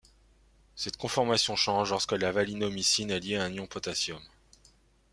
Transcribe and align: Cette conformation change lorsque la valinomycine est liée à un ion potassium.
Cette 0.75 0.97
conformation 0.97 1.55
change 1.55 1.91
lorsque 1.91 2.13
la 2.13 2.31
valinomycine 2.31 3.11
est 3.11 3.19
liée 3.19 3.35
à 3.35 3.43
un 3.43 3.53
ion 3.53 3.67
potassium. 3.67 4.19